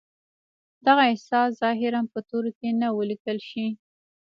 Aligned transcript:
دغه 0.85 1.03
احساس 1.11 1.49
ظاهراً 1.61 2.01
په 2.13 2.19
تورو 2.29 2.51
کې 2.59 2.69
نه 2.81 2.87
و 2.95 2.99
ليکل 3.11 3.37
شوی. 3.49 3.69